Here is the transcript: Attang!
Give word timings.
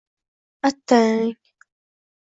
Attang! 0.67 1.25